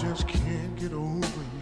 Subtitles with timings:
[0.00, 1.53] just can't get over you.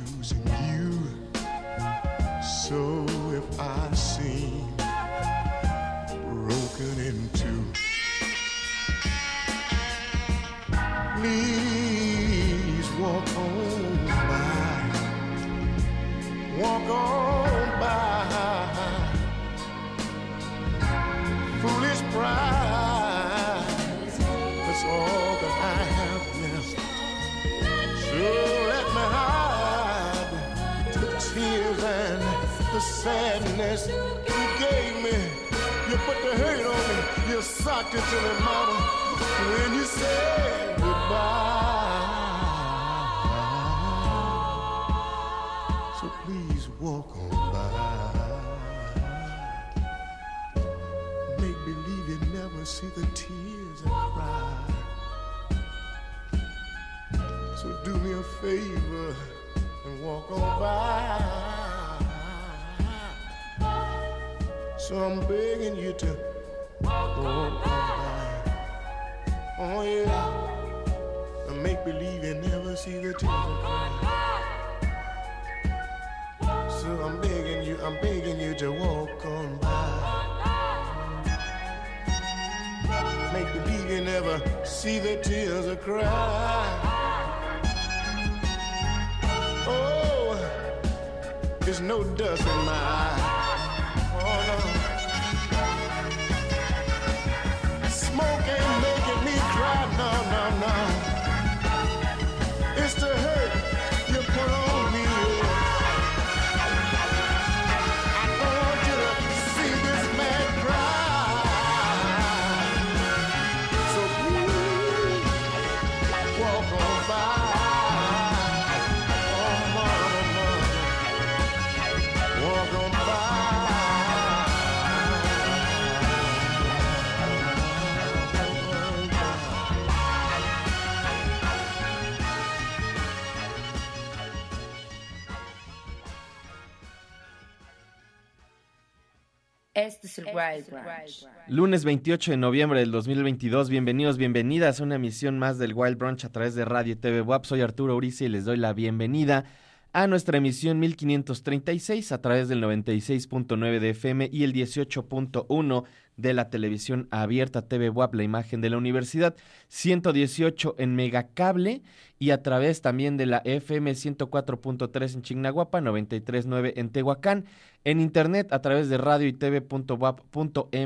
[141.49, 143.71] Lunes 28 de noviembre del 2022.
[143.71, 147.23] Bienvenidos, bienvenidas a una emisión más del Wild Brunch a través de Radio y TV
[147.23, 147.45] WAP.
[147.45, 149.45] Soy Arturo Urice y les doy la bienvenida
[149.93, 155.85] a nuestra emisión 1536 a través del 96.9 de FM y el 18.1
[156.17, 159.35] de la televisión abierta TV WAP, la imagen de la universidad,
[159.69, 161.83] 118 en Megacable
[162.19, 167.45] y a través también de la FM 104.3 en Chignahuapa, 93.9 en Tehuacán,
[167.85, 170.77] en internet a través de radio y tv.wap.mx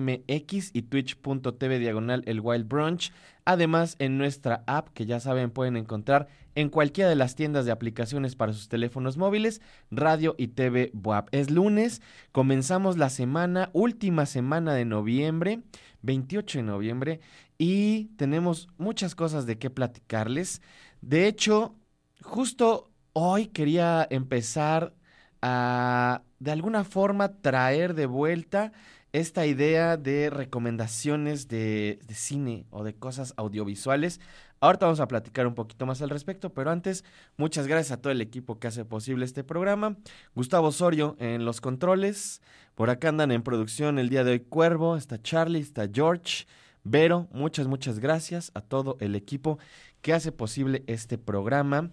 [0.72, 3.12] y twitch.tv diagonal el Wild Brunch,
[3.44, 7.70] además en nuestra app que ya saben pueden encontrar en cualquiera de las tiendas de
[7.70, 9.60] aplicaciones para sus teléfonos móviles,
[9.90, 11.28] radio y TV WAP.
[11.30, 15.60] Es lunes, comenzamos la semana, última semana de noviembre,
[16.02, 17.20] 28 de noviembre,
[17.58, 20.62] y tenemos muchas cosas de qué platicarles.
[21.02, 21.76] De hecho,
[22.22, 24.94] justo hoy quería empezar
[25.42, 28.72] a, de alguna forma, traer de vuelta
[29.12, 34.20] esta idea de recomendaciones de, cine o de cosas audiovisuales.
[34.66, 37.04] Ahorita vamos a platicar un poquito más al respecto, pero antes,
[37.36, 39.96] muchas gracias a todo el equipo que hace posible este programa.
[40.34, 42.42] Gustavo Osorio en los controles.
[42.74, 46.46] Por acá andan en producción el día de hoy Cuervo, está Charlie, está George.
[46.82, 49.60] Vero, muchas, muchas gracias a todo el equipo
[50.02, 51.92] que hace posible este programa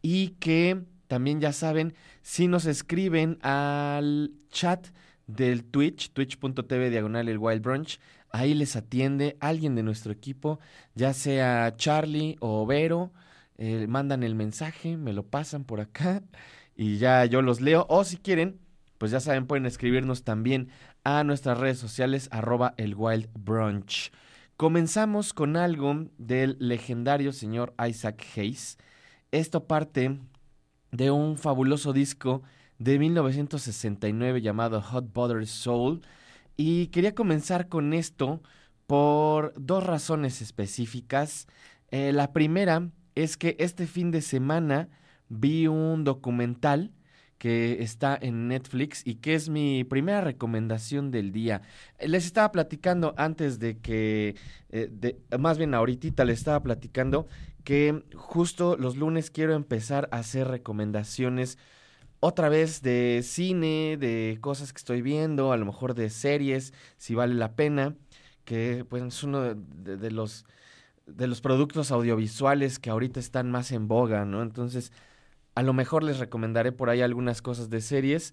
[0.00, 4.86] y que también ya saben, si nos escriben al chat
[5.26, 7.98] del Twitch, twitch.tv diagonal el Wild Brunch,
[8.34, 10.58] ahí les atiende alguien de nuestro equipo,
[10.96, 13.12] ya sea Charlie o Vero,
[13.58, 16.20] eh, mandan el mensaje, me lo pasan por acá
[16.76, 18.58] y ya yo los leo, o si quieren,
[18.98, 20.70] pues ya saben, pueden escribirnos también
[21.04, 24.10] a nuestras redes sociales, arroba el Wild Brunch.
[24.56, 28.78] Comenzamos con algo del legendario señor Isaac Hayes.
[29.30, 30.18] Esto parte
[30.90, 32.42] de un fabuloso disco
[32.78, 36.02] de 1969 llamado Hot Butter Soul.
[36.56, 38.42] Y quería comenzar con esto
[38.86, 41.46] por dos razones específicas.
[41.90, 44.88] Eh, la primera es que este fin de semana
[45.28, 46.92] vi un documental
[47.38, 51.62] que está en Netflix y que es mi primera recomendación del día.
[52.00, 54.36] Les estaba platicando antes de que,
[54.70, 57.26] eh, más bien ahorita les estaba platicando
[57.64, 61.58] que justo los lunes quiero empezar a hacer recomendaciones
[62.26, 67.14] otra vez de cine, de cosas que estoy viendo, a lo mejor de series, si
[67.14, 67.96] vale la pena,
[68.46, 70.46] que pues es uno de, los
[71.06, 74.40] de los productos audiovisuales que ahorita están más en boga, ¿no?
[74.40, 74.90] Entonces,
[75.54, 78.32] a lo mejor les recomendaré por ahí algunas cosas de series.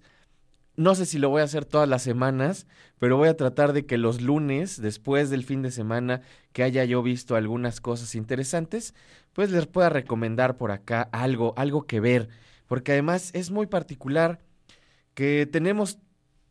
[0.74, 2.66] No sé si lo voy a hacer todas las semanas,
[2.98, 6.22] pero voy a tratar de que los lunes, después del fin de semana,
[6.54, 8.94] que haya yo visto algunas cosas interesantes,
[9.34, 12.30] pues les pueda recomendar por acá algo, algo que ver
[12.72, 14.40] porque además es muy particular
[15.12, 15.98] que tenemos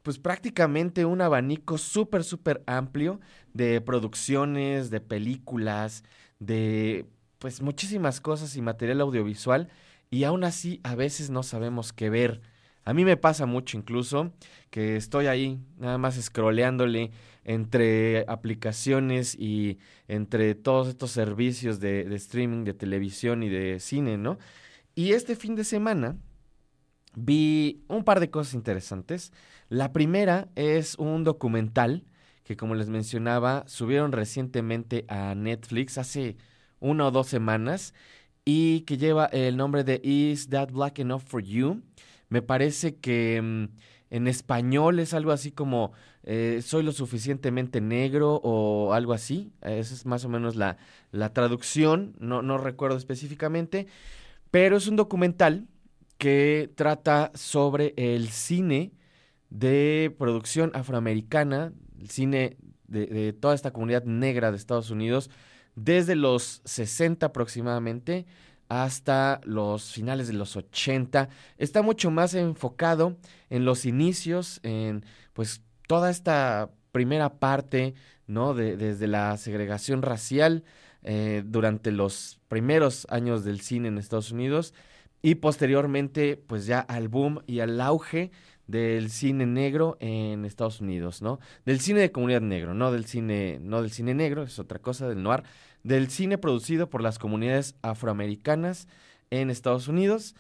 [0.04, 3.20] pues prácticamente un abanico súper, súper amplio
[3.56, 6.04] de producciones, de películas,
[6.38, 7.08] de
[7.40, 9.70] pues muchísimas cosas y material audiovisual
[10.12, 12.42] y aún así a veces no sabemos qué ver.
[12.86, 14.32] A mí me pasa mucho incluso
[14.70, 17.10] que estoy ahí nada más scrolleándole
[17.46, 24.20] entre aplicaciones y entre todos estos servicios de, de streaming, de televisión y de cine,
[24.20, 24.38] ¿no?
[25.02, 26.16] Y este fin de semana
[27.16, 29.34] vi un par de cosas interesantes.
[29.68, 32.06] La primera es un documental
[32.44, 36.38] que, como les mencionaba, subieron recientemente a Netflix hace
[36.80, 37.96] una o dos semanas
[38.46, 41.82] y que lleva el nombre de Is That Black Enough for You?
[42.30, 43.70] Me parece que mm,
[44.12, 49.52] en español es algo así como eh, Soy lo suficientemente negro o algo así.
[49.64, 50.78] Esa es más o menos la,
[51.12, 53.88] la traducción, no, no recuerdo específicamente.
[54.52, 55.68] Pero es un documental
[56.18, 58.92] que trata sobre el cine
[59.50, 65.30] de producción afroamericana, el cine de, toda esta comunidad negra de Estados Unidos,
[65.76, 68.26] desde los 60 aproximadamente
[68.68, 71.30] hasta los finales de los 80.
[71.58, 73.18] Está mucho más enfocado
[73.50, 77.96] en los inicios, en pues toda esta primera parte,
[78.28, 78.54] ¿no?
[78.54, 80.64] De, desde la segregación racial
[81.04, 84.74] eh, durante los primeros años del cine en Estados Unidos
[85.22, 88.32] y posteriormente pues ya al boom y al auge
[88.68, 91.40] del cine negro en Estados Unidos, ¿no?
[91.66, 95.10] Del cine de comunidad negro, no del cine, no del cine negro, es otra cosa,
[95.10, 95.44] del noir,
[95.84, 98.88] del cine producido por las comunidades afroamericanas
[99.30, 100.36] en Estados Unidos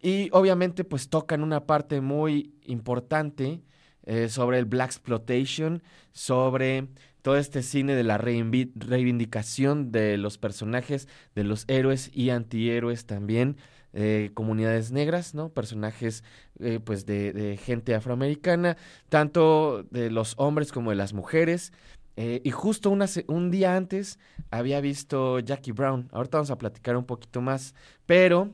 [0.00, 3.62] y obviamente pues tocan una parte muy importante
[4.04, 5.82] eh, sobre el black exploitation,
[6.12, 6.88] sobre
[7.26, 13.56] todo este cine de la reivindicación de los personajes, de los héroes y antihéroes también,
[13.94, 15.48] eh, comunidades negras, ¿no?
[15.48, 16.22] Personajes
[16.60, 18.76] eh, pues de, gente afroamericana,
[19.08, 21.72] tanto de los hombres como de las mujeres.
[22.14, 24.20] Eh, y justo un día antes
[24.52, 26.08] había visto Jackie Brown.
[26.12, 27.74] Ahorita vamos a platicar un poquito más,
[28.06, 28.52] pero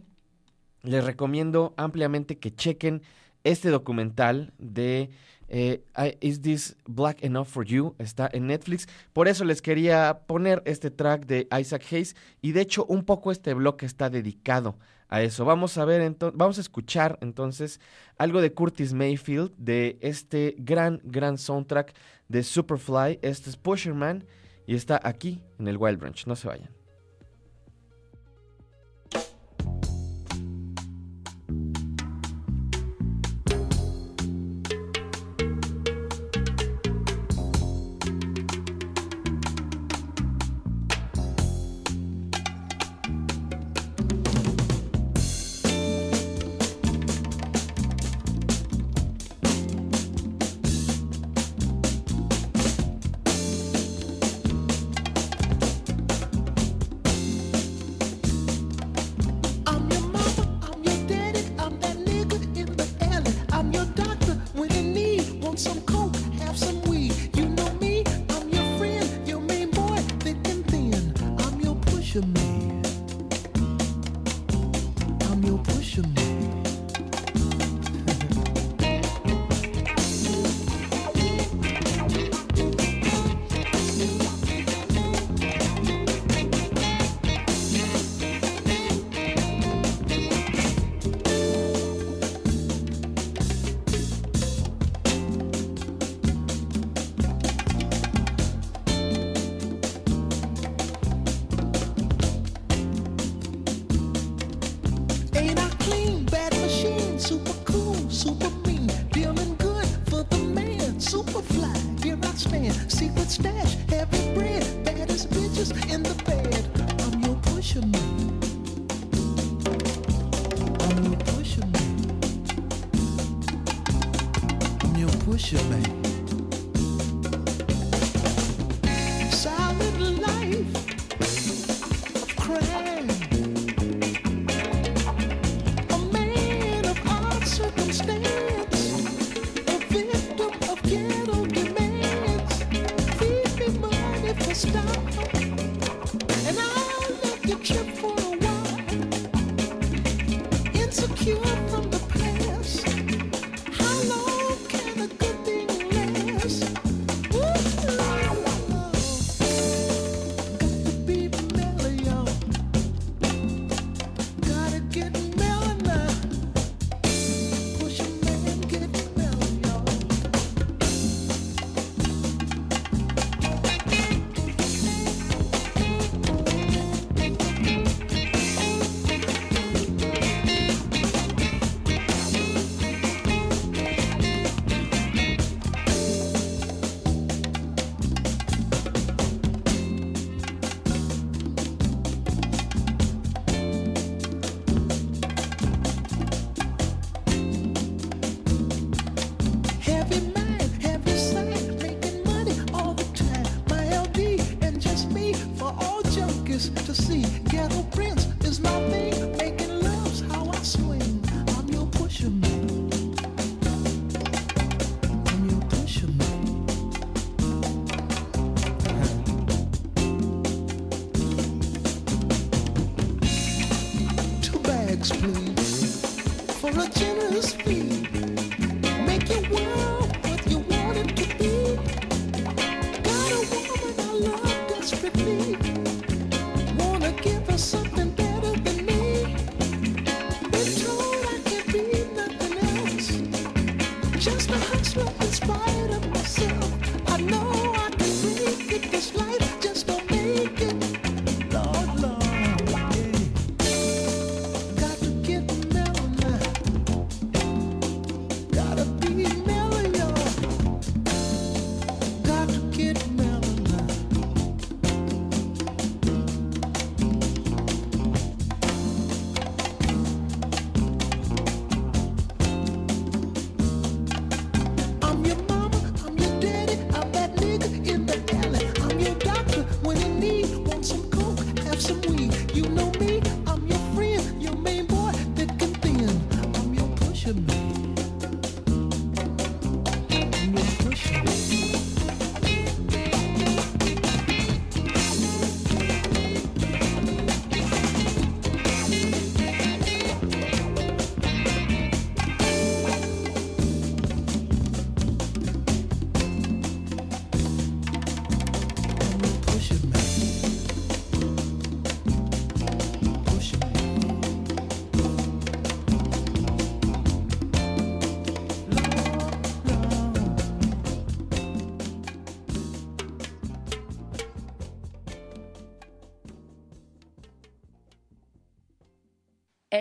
[0.80, 3.02] les recomiendo ampliamente que chequen
[3.44, 5.10] este documental de
[5.52, 5.84] eh,
[6.20, 7.94] Is This Black Enough for You?
[7.98, 8.88] Está en Netflix.
[9.12, 12.16] Por eso les quería poner este track de Isaac Hayes.
[12.40, 14.76] Y de hecho, un poco este bloque está dedicado
[15.08, 15.44] a eso.
[15.44, 17.80] Vamos a ver, vamos a escuchar entonces
[18.16, 21.94] algo de Curtis Mayfield, de este gran, gran soundtrack
[22.28, 23.18] de Superfly.
[23.20, 24.24] Este es Pusherman
[24.66, 26.26] y está aquí en el Wild Branch.
[26.26, 26.81] No se vayan.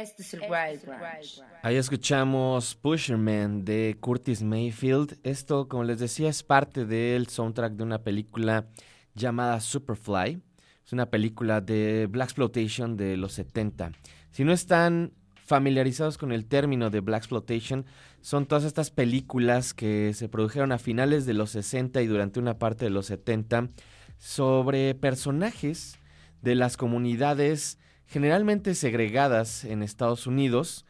[0.02, 1.44] Este es el Wild Branch.
[1.62, 5.20] Ahí escuchamos Pusherman de Curtis Mayfield.
[5.22, 8.66] Esto, como les decía, es parte del soundtrack de una película
[9.14, 10.42] llamada Superfly.
[10.84, 13.92] Es una película de Black Exploitation de los 70.
[14.32, 15.14] Si no están
[15.46, 17.86] familiarizados con el término de Black Exploitation,
[18.22, 22.58] son todas estas películas que se produjeron a finales de los 60 y durante una
[22.58, 23.70] parte de los 70
[24.18, 26.00] sobre personajes
[26.42, 27.78] de las comunidades
[28.12, 30.86] generalmente segregadas en Estados Unidos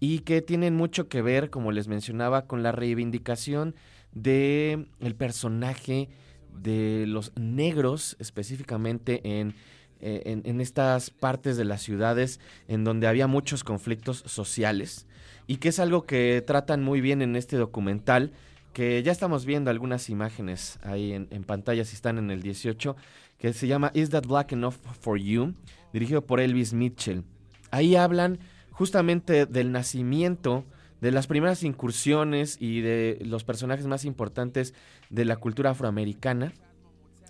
[0.00, 3.76] y que tienen mucho que ver, como les mencionaba, con la reivindicación
[4.12, 6.08] de el personaje
[6.52, 9.54] de los negros específicamente en,
[10.00, 15.06] eh, en, estas partes de las ciudades en donde había muchos conflictos sociales
[15.46, 18.32] y que es algo que tratan muy bien en este documental
[18.72, 22.96] que ya estamos viendo algunas imágenes ahí en, en pantalla si están en el 18
[23.38, 25.54] que se llama Is That Black Enough for You
[25.94, 27.22] dirigido por Elvis Mitchell.
[27.70, 28.40] Ahí hablan
[28.72, 30.64] justamente del nacimiento,
[31.00, 34.74] de las primeras incursiones y de los personajes más importantes
[35.08, 36.52] de la cultura afroamericana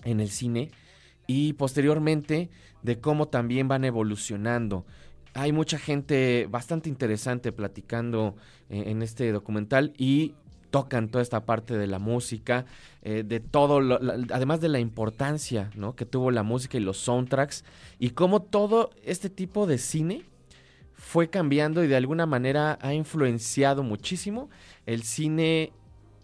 [0.04, 0.70] en el cine
[1.26, 2.48] y posteriormente
[2.82, 4.86] de cómo también van evolucionando.
[5.34, 8.34] Hay mucha gente bastante interesante platicando
[8.70, 10.34] eh, en este documental y
[10.74, 12.66] tocan toda esta parte de la música,
[13.02, 13.78] eh, de todo,
[14.32, 17.64] además de la importancia que tuvo la música y los soundtracks,
[18.00, 20.24] y cómo todo este tipo de cine
[20.92, 24.50] fue cambiando y de alguna manera ha influenciado muchísimo
[24.84, 25.72] el cine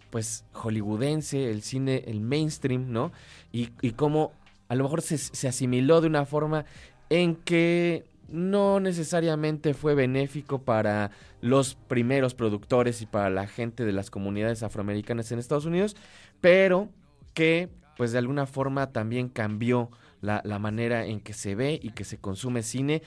[0.09, 3.13] pues hollywoodense, el cine, el mainstream, ¿no?
[3.53, 4.33] Y, y cómo
[4.67, 6.65] a lo mejor se, se asimiló de una forma
[7.09, 13.91] en que no necesariamente fue benéfico para los primeros productores y para la gente de
[13.91, 15.95] las comunidades afroamericanas en Estados Unidos,
[16.39, 16.89] pero
[17.33, 19.91] que pues de alguna forma también cambió
[20.21, 23.01] la, manera en que se ve y que se consume cine.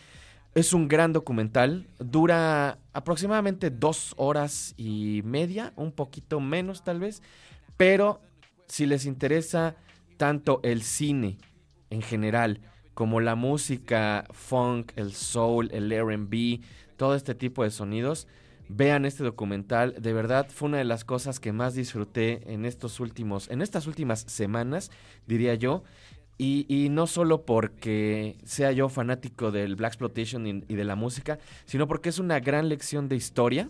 [0.54, 7.22] Es un gran documental, dura aproximadamente dos horas y media, un poquito menos tal vez,
[7.76, 8.20] pero
[8.66, 9.74] si les interesa
[10.16, 11.38] tanto el cine
[11.90, 12.60] en general,
[12.94, 16.60] como la música funk, el soul, el RB,
[16.96, 18.26] todo este tipo de sonidos,
[18.68, 19.94] vean este documental.
[20.00, 23.86] De verdad fue una de las cosas que más disfruté en estos últimos, en estas
[23.86, 24.90] últimas semanas,
[25.26, 25.82] diría yo.
[26.36, 31.86] Y, no solo porque sea yo fanático del Black Exploitation y, de la música, sino
[31.86, 33.68] porque es una gran lección de historia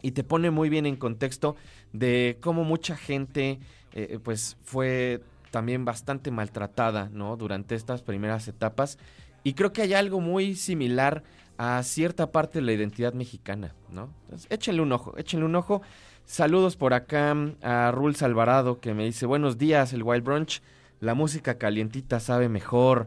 [0.00, 1.56] y te pone muy bien en contexto
[1.92, 3.60] de cómo mucha gente
[3.92, 5.20] eh, pues fue
[5.54, 7.36] también bastante maltratada, ¿no?
[7.36, 8.98] Durante estas primeras etapas.
[9.44, 11.22] Y creo que hay algo muy similar
[11.58, 14.10] a cierta parte de la identidad mexicana, ¿no?
[14.24, 15.80] Entonces, échenle un ojo, échenle un ojo.
[16.24, 20.60] Saludos por acá a Rules Alvarado que me dice, buenos días, el Wild Brunch,
[20.98, 23.06] la música calientita sabe mejor.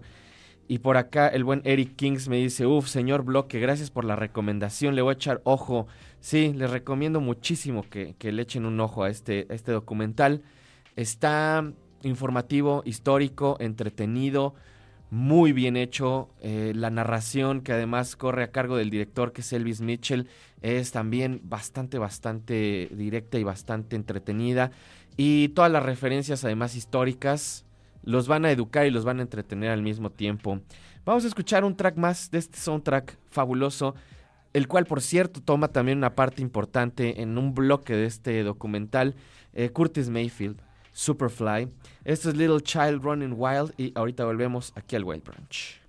[0.70, 4.16] Y por acá el buen Eric Kings me dice, uff, señor Bloque, gracias por la
[4.16, 5.88] recomendación, le voy a echar ojo.
[6.22, 10.44] Sí, les recomiendo muchísimo que, que le echen un ojo a este, a este documental.
[10.96, 14.56] Está informativo, histórico, entretenido,
[15.10, 16.30] muy bien hecho.
[16.42, 20.28] Eh, la narración que además corre a cargo del director que es Elvis Mitchell
[20.62, 24.72] es también bastante, bastante directa y bastante entretenida.
[25.16, 27.66] Y todas las referencias además históricas
[28.04, 30.62] los van a educar y los van a entretener al mismo tiempo.
[31.06, 33.96] Vamos a escuchar un track más de este soundtrack fabuloso,
[34.54, 39.16] el cual por cierto toma también una parte importante en un bloque de este documental,
[39.54, 40.67] eh, Curtis Mayfield.
[40.98, 41.68] Superfly.
[42.06, 45.82] Esto es Little Child Running Wild y ahorita volvemos aquí al Wild Branch.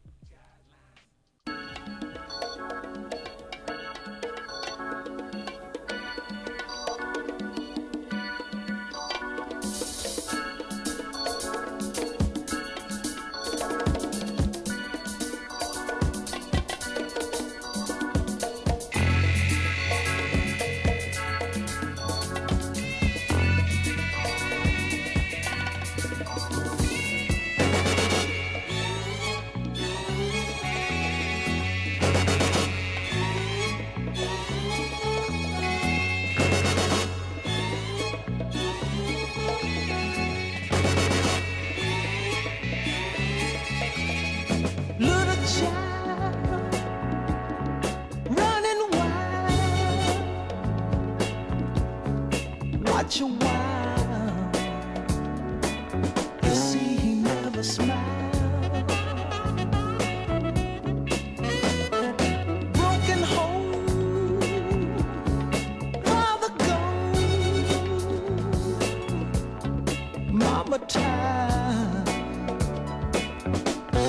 [70.69, 72.05] summertime.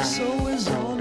[0.04, 0.99] So is all.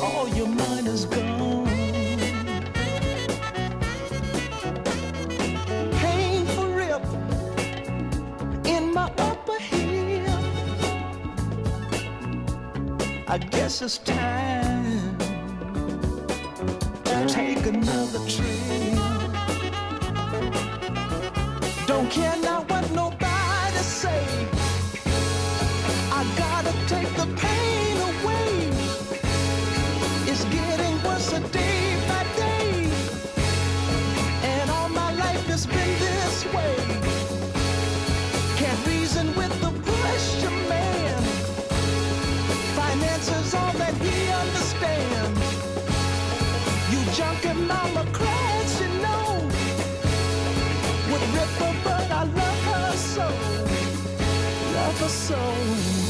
[0.00, 1.66] All your mind is gone.
[6.00, 6.68] Painful
[8.64, 9.58] in my upper.
[13.28, 15.18] I guess it's time
[17.04, 18.98] to take another trip.
[21.86, 22.64] Don't care now
[55.32, 56.01] so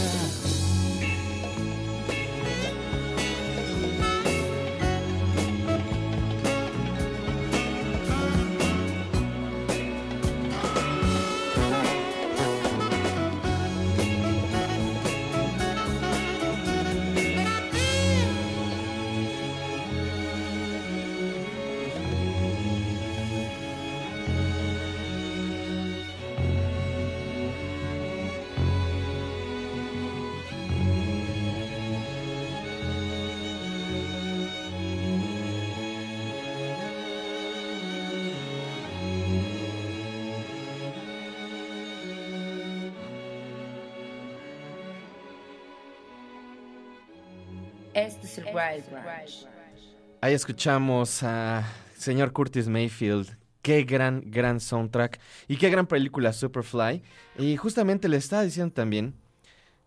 [50.20, 51.64] Ahí escuchamos a
[51.96, 53.36] señor Curtis Mayfield.
[53.62, 55.20] Qué gran, gran soundtrack.
[55.48, 57.02] Y qué gran película Superfly.
[57.38, 59.14] Y justamente le estaba diciendo también,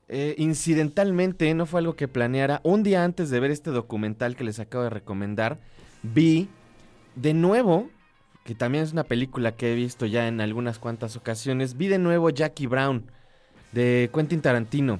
[0.07, 2.61] eh, incidentalmente, no fue algo que planeara.
[2.63, 5.59] Un día antes de ver este documental que les acabo de recomendar,
[6.03, 6.47] vi
[7.15, 7.89] de nuevo,
[8.43, 11.99] que también es una película que he visto ya en algunas cuantas ocasiones, vi de
[11.99, 13.11] nuevo Jackie Brown
[13.71, 14.99] de Quentin Tarantino.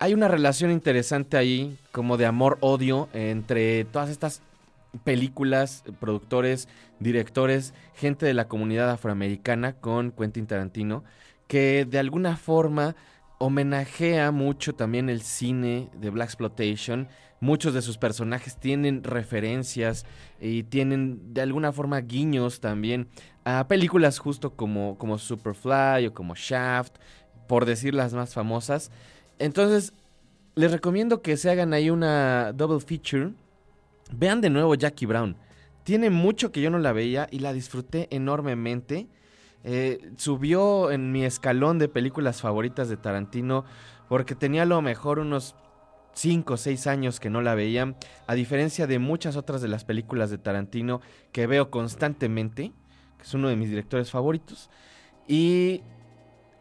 [0.00, 4.42] Hay una relación interesante ahí, como de amor-odio, entre todas estas
[5.02, 6.68] películas, productores,
[7.00, 11.02] directores, gente de la comunidad afroamericana con Quentin Tarantino,
[11.48, 12.94] que de alguna forma
[13.38, 17.08] homenajea mucho también el cine de Black Exploitation.
[17.40, 20.06] Muchos de sus personajes tienen referencias
[20.40, 23.08] y tienen de alguna forma guiños también
[23.44, 26.94] a películas justo como, como Superfly o como Shaft,
[27.48, 28.92] por decir las más famosas.
[29.38, 29.92] Entonces,
[30.54, 33.32] les recomiendo que se hagan ahí una double feature.
[34.12, 35.36] Vean de nuevo Jackie Brown.
[35.84, 39.08] Tiene mucho que yo no la veía y la disfruté enormemente.
[39.64, 43.64] eh, subió en mi escalón de películas favoritas de Tarantino
[44.08, 45.56] porque tenía a lo mejor unos
[46.14, 47.94] 5 o 6 años que no la veía,
[48.26, 51.00] a diferencia de muchas otras de las películas de Tarantino
[51.32, 52.72] que veo constantemente,
[53.16, 54.70] que es uno de mis directores favoritos,
[55.26, 55.82] y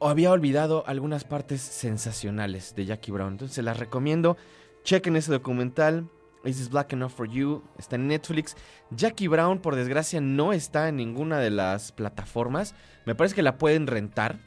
[0.01, 4.37] había olvidado algunas partes sensacionales de Jackie Brown, entonces las recomiendo,
[4.83, 6.09] chequen ese documental,
[6.47, 7.63] Is This Black Enough for You?
[7.77, 8.55] Está en Netflix.
[8.91, 12.73] Jackie Brown, por desgracia, no está en ninguna de las plataformas.
[13.05, 14.39] Me parece que la pueden rentar.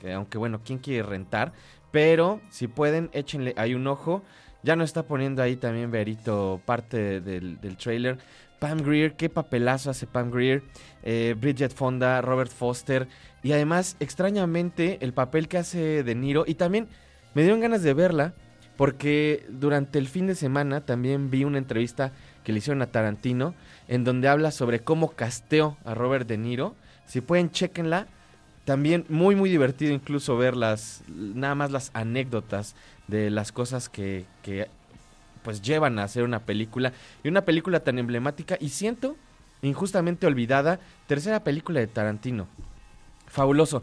[0.00, 1.52] Que aunque bueno, ¿quién quiere rentar?
[1.90, 4.22] Pero si pueden, échenle ahí un ojo.
[4.62, 8.18] Ya nos está poniendo ahí también Berito parte del, del trailer.
[8.64, 10.62] Pam Greer, qué papelazo hace Pam Greer.
[11.02, 13.08] Eh, Bridget Fonda, Robert Foster.
[13.42, 16.44] Y además, extrañamente, el papel que hace De Niro.
[16.46, 16.88] Y también
[17.34, 18.32] me dieron ganas de verla
[18.78, 23.54] porque durante el fin de semana también vi una entrevista que le hicieron a Tarantino
[23.86, 26.74] en donde habla sobre cómo casteó a Robert De Niro.
[27.04, 28.06] Si pueden, chequenla.
[28.64, 32.76] También muy muy divertido incluso ver las, nada más las anécdotas
[33.08, 34.70] de las cosas que, que
[35.44, 36.92] pues llevan a hacer una película.
[37.22, 39.16] Y una película tan emblemática y siento
[39.62, 40.80] injustamente olvidada.
[41.06, 42.48] Tercera película de Tarantino.
[43.28, 43.82] Fabuloso.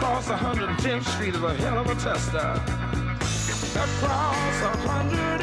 [0.00, 2.38] Across 110th Street is a hell of a tester.
[3.78, 5.39] Across 110th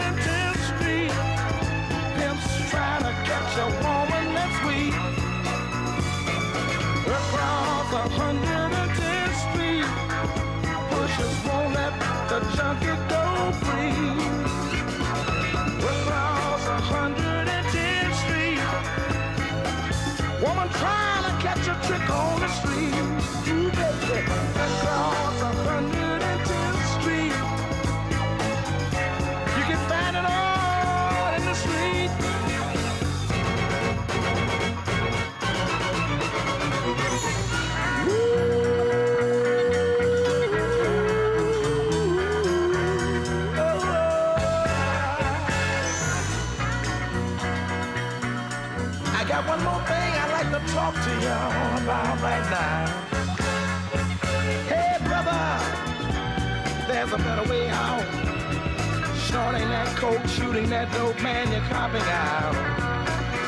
[60.47, 62.55] shooting that dope, man, you're copping out.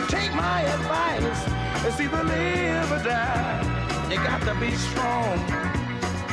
[0.10, 1.42] Take my advice,
[1.86, 3.64] it's either live or die.
[4.10, 5.40] You got to be strong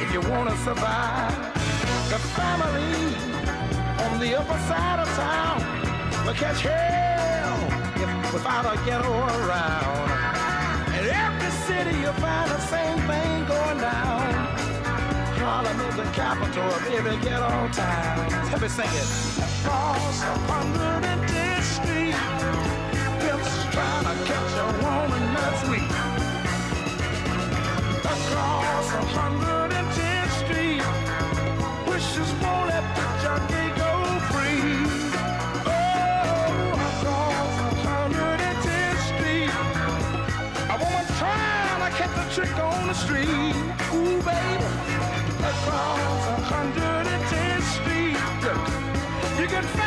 [0.02, 1.34] if you want to survive.
[2.10, 2.98] The family
[4.04, 5.58] on the upper side of town
[6.26, 7.58] will catch hell
[8.02, 10.10] if, without a ghetto around.
[10.98, 14.34] In every city you'll find the same thing going down.
[15.38, 18.50] Harlem is the capital of every ghetto town.
[18.50, 19.45] Let me sing it.
[19.66, 22.14] Across 110th Street,
[24.06, 25.90] to catch a woman that's weak.
[28.14, 30.82] Across 110th Street,
[31.88, 33.90] wishes won't let the junkie go
[34.30, 34.86] free.
[35.66, 39.50] Oh, across 110th Street,
[40.70, 41.04] a woman
[41.82, 43.56] to catch a trick on the street.
[43.94, 44.66] Ooh, baby,
[45.42, 46.95] across 110th Street, you
[49.62, 49.85] can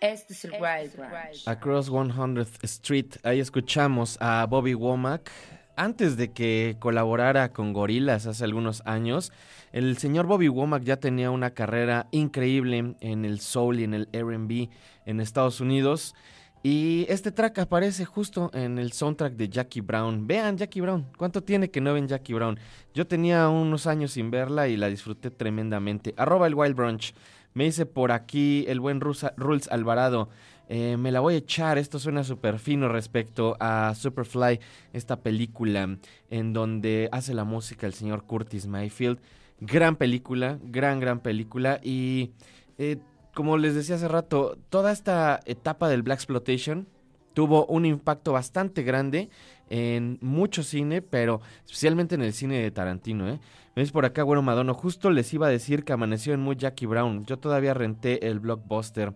[0.00, 1.42] Este es el Wild Branch.
[1.46, 5.30] Across 100th Street, ahí escuchamos a Bobby Womack.
[5.74, 9.32] Antes de que colaborara con Gorillaz hace algunos años,
[9.72, 14.08] el señor Bobby Womack ya tenía una carrera increíble en el soul y en el
[14.12, 14.68] R&B
[15.06, 16.14] en Estados Unidos.
[16.62, 20.26] Y este track aparece justo en el soundtrack de Jackie Brown.
[20.26, 22.58] Vean Jackie Brown, ¿cuánto tiene que no ven Jackie Brown?
[22.92, 26.12] Yo tenía unos años sin verla y la disfruté tremendamente.
[26.16, 27.14] Arroba el Wild Brunch.
[27.56, 30.28] Me dice por aquí el buen Rules Alvarado.
[30.68, 34.60] Eh, me la voy a echar, esto suena súper fino respecto a Superfly,
[34.92, 35.96] esta película
[36.28, 39.20] en donde hace la música el señor Curtis Mayfield.
[39.58, 41.80] Gran película, gran, gran película.
[41.82, 42.32] Y
[42.76, 42.98] eh,
[43.32, 46.86] como les decía hace rato, toda esta etapa del Black Exploitation
[47.32, 49.30] tuvo un impacto bastante grande
[49.70, 53.30] en mucho cine, pero especialmente en el cine de Tarantino.
[53.30, 53.40] ¿eh?
[53.76, 54.72] ¿Ves por acá, bueno, Madono?
[54.72, 57.26] Justo les iba a decir que amaneció en muy Jackie Brown.
[57.26, 59.12] Yo todavía renté el blockbuster.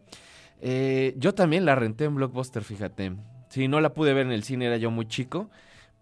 [0.61, 3.17] Eh, yo también la renté en blockbuster, fíjate.
[3.49, 5.49] Sí, no la pude ver en el cine, era yo muy chico,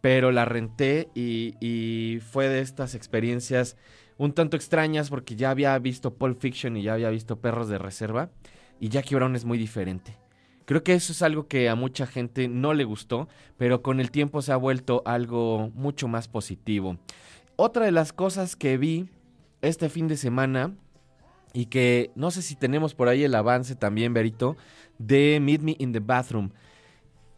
[0.00, 3.76] pero la renté y, y fue de estas experiencias
[4.16, 7.78] un tanto extrañas porque ya había visto Pulp Fiction y ya había visto Perros de
[7.78, 8.30] Reserva
[8.80, 10.18] y Jackie Brown es muy diferente.
[10.64, 14.10] Creo que eso es algo que a mucha gente no le gustó, pero con el
[14.10, 16.98] tiempo se ha vuelto algo mucho más positivo.
[17.60, 19.08] Otra de las cosas que vi
[19.62, 20.76] este fin de semana
[21.52, 24.56] y que no sé si tenemos por ahí el avance también, Berito,
[24.98, 26.50] de Meet Me in the Bathroom.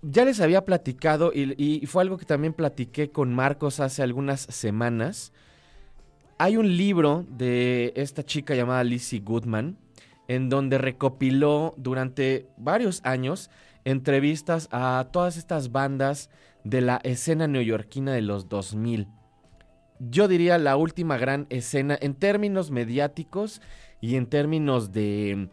[0.02, 4.42] Ya les había platicado y, y fue algo que también platiqué con Marcos hace algunas
[4.42, 5.32] semanas
[6.36, 9.76] hay un libro de esta chica llamada Lizzie Goodman,
[10.26, 13.50] en donde recopiló durante varios años
[13.84, 16.30] entrevistas a todas estas bandas
[16.64, 19.19] de la escena neoyorquina de los 2000.
[20.00, 23.60] Yo diría la última gran escena en términos mediáticos
[24.00, 25.48] y en términos de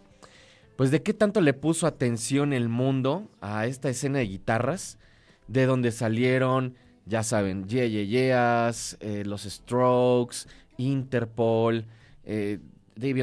[0.77, 4.99] pues de qué tanto le puso atención el mundo a esta escena de guitarras,
[5.47, 11.85] de donde salieron, ya saben, Yeah Yeah eh, los Strokes, Interpol,
[12.23, 12.59] eh,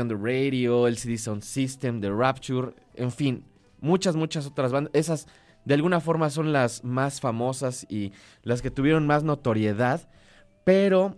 [0.00, 3.44] on the Radio, LCD Sound System, The Rapture, en fin,
[3.80, 4.92] muchas, muchas otras bandas.
[4.92, 5.28] Esas
[5.64, 10.08] de alguna forma son las más famosas y las que tuvieron más notoriedad,
[10.64, 11.16] pero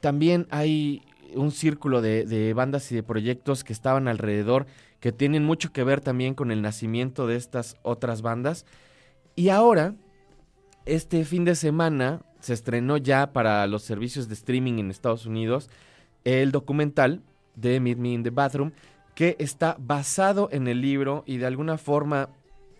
[0.00, 1.02] también hay
[1.34, 4.66] un círculo de, bandas y de proyectos que estaban alrededor
[5.00, 8.66] que tienen mucho que ver también con el nacimiento de estas otras bandas.
[9.36, 9.94] Y ahora,
[10.86, 15.70] este fin de semana, se estrenó ya para los servicios de streaming en Estados Unidos
[16.24, 17.22] el documental
[17.56, 18.72] de Meet Me in the Bathroom
[19.14, 22.28] que está basado en el libro y de alguna forma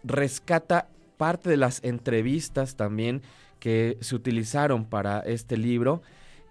[0.05, 3.23] rescata parte de las entrevistas también
[3.59, 6.03] que se utilizaron para este libro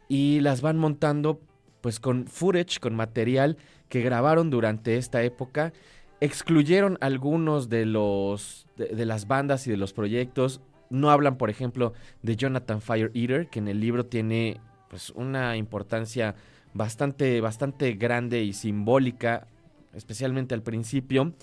[0.07, 1.39] y las van montando
[1.81, 3.57] pues con footage, con material
[3.89, 5.73] que grabaron durante esta época.
[6.19, 11.93] Excluyeron algunos de los de las bandas y de los proyectos, no hablan, por ejemplo,
[12.21, 16.35] de Jonathan Fire Eater, que en el libro tiene pues una importancia
[16.73, 19.47] bastante, bastante grande y simbólica,
[19.93, 21.33] especialmente al principio,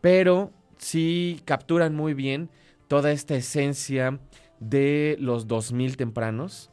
[0.00, 2.50] pero sí capturan muy bien
[2.88, 4.18] toda esta esencia
[4.60, 6.70] de los 2000 tempranos,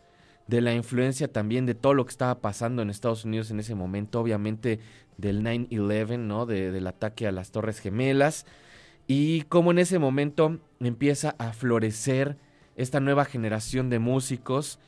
[0.48, 3.76] de la influencia también de todo lo que estaba pasando en Estados Unidos en ese
[3.76, 4.80] momento, obviamente
[5.18, 6.46] del 9-11, ¿no?
[6.46, 8.46] del ataque a las Torres Gemelas,
[9.08, 12.38] y cómo en ese momento empieza a florecer
[12.76, 14.80] esta nueva generación de músicos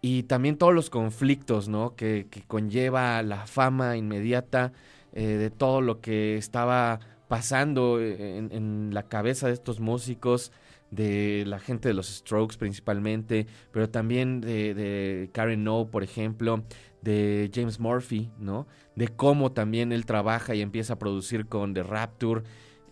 [0.00, 1.94] y también todos los conflictos ¿no?
[1.94, 4.72] que, conlleva la fama inmediata
[5.12, 10.50] eh, de todo lo que estaba pasando en, en, la cabeza de estos músicos,
[10.90, 16.64] de la gente de los Strokes principalmente, pero también de, Karen O, por ejemplo,
[17.02, 18.66] de James Murphy, ¿no?
[18.96, 22.42] De cómo también él trabaja y empieza a producir con The Rapture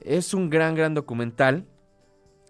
[0.06, 1.66] es un gran, gran documental.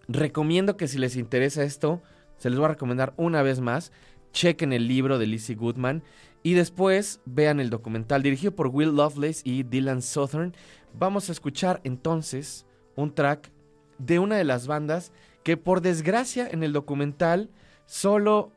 [0.07, 2.01] Recomiendo que si les interesa esto,
[2.37, 3.91] se les voy a recomendar una vez más.
[4.31, 6.03] Chequen el libro de Lizzie Goodman
[6.43, 10.53] y después vean el documental dirigido por Will Lovelace y Dylan Southern.
[10.93, 13.51] Vamos a escuchar entonces un track
[13.97, 15.11] de una de las bandas
[15.47, 17.49] que por desgracia en el documental
[17.85, 18.51] solo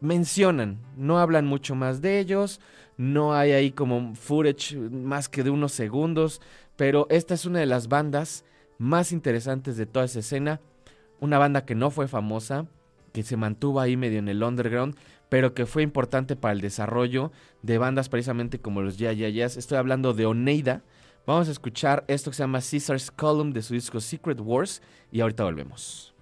[0.00, 2.60] mencionan, no hablan mucho más de ellos,
[2.96, 6.40] no hay ahí como footage más que de unos segundos,
[6.76, 8.44] pero esta es una de las bandas
[8.78, 10.60] más interesantes de toda esa escena.
[11.18, 12.66] Una banda que no fue famosa,
[13.12, 14.94] que se mantuvo ahí medio en el underground,
[15.30, 19.78] pero que fue importante para el desarrollo de bandas precisamente como los Ya Ya Estoy
[19.78, 20.84] hablando de Oneida.
[21.26, 25.22] Vamos a escuchar esto que se llama Caesar's Column de su disco Secret Wars y
[25.22, 26.14] ahorita volvemos.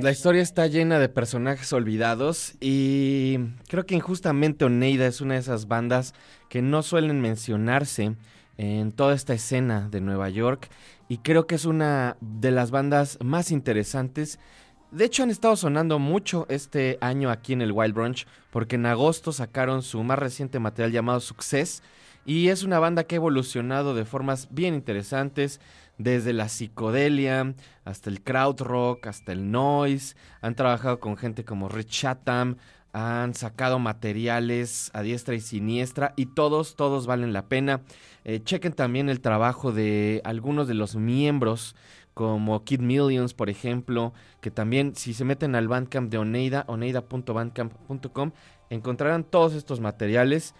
[0.00, 5.40] La historia está llena de personajes olvidados y creo que injustamente Oneida es una de
[5.40, 6.14] esas bandas
[6.48, 8.14] que no suelen mencionarse
[8.56, 10.68] en toda esta escena de Nueva York
[11.08, 14.38] y creo que es una de las bandas más interesantes.
[14.90, 18.86] De hecho han estado sonando mucho este año aquí en el Wild Brunch porque en
[18.86, 21.82] agosto sacaron su más reciente material llamado Success
[22.26, 25.60] y es una banda que ha evolucionado de formas bien interesantes
[25.98, 30.16] desde la psicodelia hasta el crowd rock, hasta el noise.
[30.40, 32.56] Han trabajado con gente como Rich Chatham,
[32.92, 37.82] han sacado materiales a diestra y siniestra y todos, todos valen la pena.
[38.24, 41.74] Eh, chequen también el trabajo de algunos de los miembros
[42.14, 48.30] como Kid Millions, por ejemplo, que también si se meten al Bandcamp de Oneida, oneida.bandcamp.com,
[48.70, 50.54] encontrarán todos estos materiales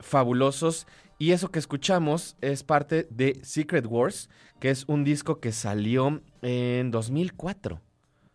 [0.00, 0.86] fabulosos.
[1.18, 6.22] Y eso que escuchamos es parte de Secret Wars, que es un disco que salió
[6.42, 7.76] en 2004.
[7.76, 7.80] O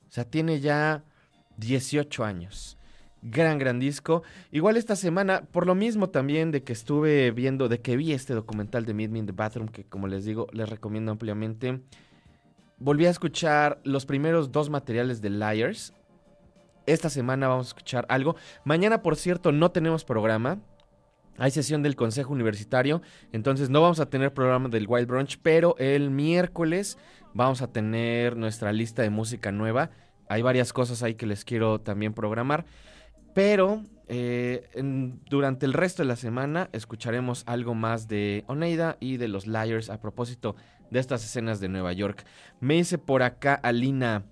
[0.09, 1.05] sea, tiene ya
[1.57, 2.77] 18 años.
[3.21, 4.23] Gran, gran disco.
[4.51, 8.33] Igual esta semana, por lo mismo también de que estuve viendo, de que vi este
[8.33, 11.81] documental de Meet Me in the Bathroom, que como les digo, les recomiendo ampliamente.
[12.79, 15.93] Volví a escuchar los primeros dos materiales de Liars.
[16.85, 18.35] Esta semana vamos a escuchar algo.
[18.65, 20.59] Mañana, por cierto, no tenemos programa.
[21.37, 25.75] Hay sesión del Consejo Universitario, entonces no vamos a tener programa del Wild Brunch, pero
[25.79, 26.97] el miércoles
[27.33, 29.89] vamos a tener nuestra lista de música nueva.
[30.29, 32.65] Hay varias cosas ahí que les quiero también programar,
[33.33, 34.69] pero eh,
[35.29, 39.89] durante el resto de la semana escucharemos algo más de Oneida y de los Liars
[39.89, 40.55] a propósito
[40.91, 42.25] de estas escenas de Nueva York.
[42.59, 44.23] Me dice por acá Alina,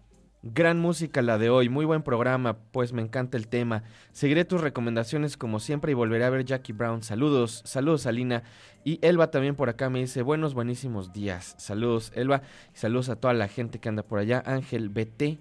[0.43, 3.83] gran música la de hoy, muy buen programa, pues me encanta el tema.
[4.11, 7.03] Seguiré tus recomendaciones como siempre y volveré a ver Jackie Brown.
[7.03, 8.43] Saludos, saludos Alina.
[8.83, 11.53] Y Elba también por acá me dice, buenos, buenísimos días.
[11.57, 12.41] Saludos Elba
[12.73, 14.41] y saludos a toda la gente que anda por allá.
[14.45, 15.39] Ángel BT,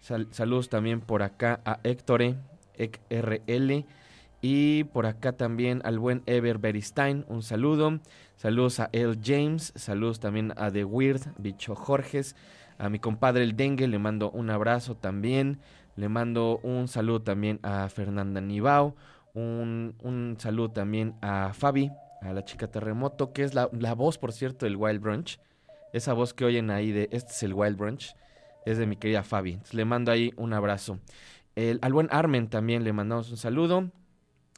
[0.00, 2.22] sal- saludos también por acá a Héctor,
[3.08, 3.86] RL.
[4.42, 8.00] Y por acá también al buen Ever Beristain, un saludo.
[8.36, 12.34] Saludos a El James, saludos también a The Weird, Bicho Jorges.
[12.80, 15.60] A mi compadre el Dengue le mando un abrazo también.
[15.96, 18.96] Le mando un saludo también a Fernanda Nibao.
[19.34, 24.16] Un, un saludo también a Fabi, a la chica terremoto, que es la, la voz,
[24.16, 25.38] por cierto, del Wild Brunch.
[25.92, 28.16] Esa voz que oyen ahí de este es el Wild Brunch.
[28.64, 29.58] Es de mi querida Fabi.
[29.72, 30.98] Le mando ahí un abrazo.
[31.56, 33.90] El, al buen Armen también le mandamos un saludo.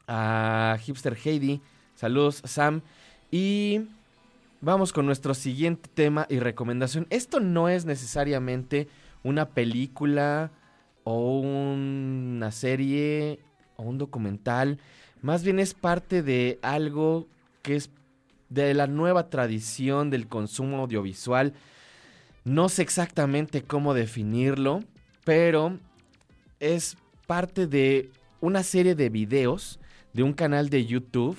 [0.07, 1.59] A Hipster Heidi.
[1.95, 2.83] Saludos, Sam.
[3.31, 3.81] Y
[4.63, 7.05] vamos con nuestro siguiente tema y recomendación.
[7.09, 8.87] Esto no es necesariamente
[9.21, 10.51] una película
[11.03, 13.39] o una serie
[13.75, 14.79] o un documental.
[15.21, 17.27] Más bien es parte de algo
[17.61, 17.89] que es
[18.47, 21.53] de la nueva tradición del consumo audiovisual.
[22.45, 24.79] No sé exactamente cómo definirlo,
[25.25, 25.77] pero
[26.61, 26.95] es
[27.27, 29.79] parte de una serie de videos
[30.13, 31.37] de un canal de YouTube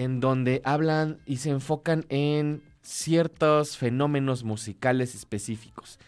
[0.00, 5.98] en donde hablan y se enfocan en ciertos fenómenos musicales específicos.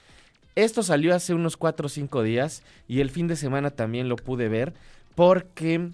[0.55, 4.17] Esto salió hace unos 4 o 5 días y el fin de semana también lo
[4.17, 4.73] pude ver
[5.15, 5.91] porque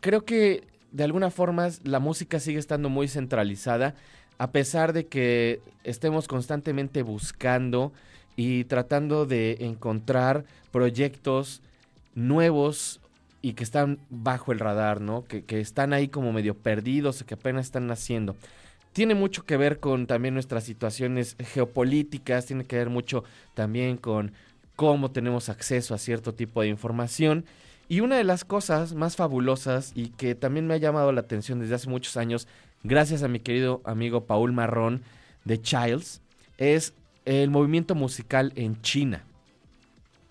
[0.00, 3.94] creo que de alguna forma la música sigue estando muy centralizada
[4.38, 7.92] a pesar de que estemos constantemente buscando
[8.34, 11.62] y tratando de encontrar proyectos
[12.16, 12.98] nuevos
[13.42, 15.24] y que están bajo el radar, ¿no?
[15.24, 18.36] Que, que están ahí como medio perdidos, que apenas están naciendo.
[18.92, 23.24] Tiene mucho que ver con también nuestras situaciones geopolíticas, tiene que ver mucho
[23.54, 24.32] también con
[24.76, 27.44] cómo tenemos acceso a cierto tipo de información.
[27.88, 31.60] Y una de las cosas más fabulosas y que también me ha llamado la atención
[31.60, 32.48] desde hace muchos años,
[32.82, 35.02] gracias a mi querido amigo Paul Marrón
[35.44, 36.20] de Childs,
[36.56, 39.24] es el movimiento musical en China.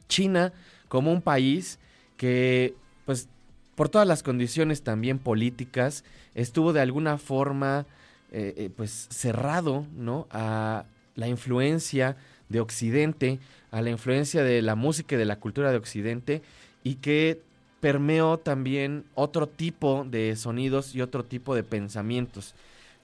[0.08, 0.52] China
[0.88, 1.80] como un país
[2.18, 2.76] que,
[3.10, 3.28] pues,
[3.74, 6.04] por todas las condiciones también políticas,
[6.36, 7.88] estuvo de alguna forma,
[8.32, 10.28] eh, eh, pues, cerrado, ¿no?
[10.30, 10.86] A
[11.16, 12.18] la influencia
[12.50, 13.40] de Occidente,
[13.72, 16.44] a la influencia de la música y de la cultura de Occidente,
[16.84, 17.42] y que
[17.80, 22.54] permeó también otro tipo de sonidos y otro tipo de pensamientos.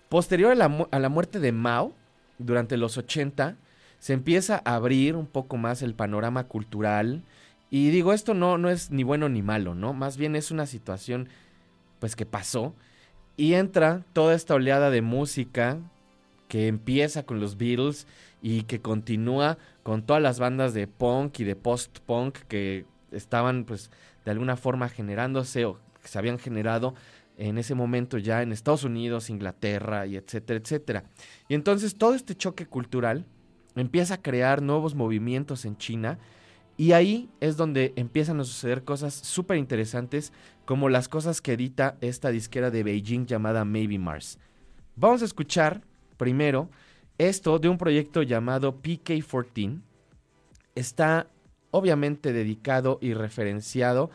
[0.07, 1.95] Posterior a la, a la muerte de Mao,
[2.37, 3.55] durante los 80,
[3.97, 7.23] se empieza a abrir un poco más el panorama cultural.
[7.70, 9.93] Y digo, esto no, no es ni bueno ni malo, ¿no?
[9.93, 11.30] Más bien es una situación,
[11.99, 12.74] pues, que pasó.
[13.38, 15.80] Y entra toda esta oleada de música
[16.47, 18.07] que empieza con los Beatles
[18.41, 23.91] y que continúa con todas las bandas de punk y de post-punk que estaban, pues,
[24.24, 26.93] de alguna forma generándose o que se habían generado
[27.38, 31.03] en ese momento ya en Estados Unidos, Inglaterra y etcétera, etcétera.
[31.49, 33.26] Y entonces todo este choque cultural
[33.76, 36.18] empieza a crear nuevos movimientos en China
[36.78, 40.34] y ahí es donde empiezan a suceder cosas súper interesantes
[40.65, 44.39] como las cosas que edita esta disquera de Beijing llamada Maybe Mars.
[44.95, 45.82] Vamos a escuchar
[46.17, 46.69] primero
[47.17, 49.80] esto de un proyecto llamado PK14.
[50.76, 51.28] Está
[51.71, 54.09] obviamente dedicado y referenciado